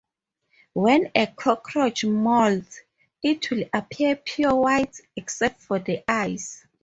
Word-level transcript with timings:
When 0.73 1.11
a 1.13 1.27
cockroach 1.27 2.03
moults, 2.05 2.81
it 3.21 3.51
will 3.51 3.65
appear 3.71 4.15
pure 4.15 4.55
white 4.55 4.99
except 5.15 5.61
for 5.61 5.77
the 5.77 6.03
eyes. 6.07 6.65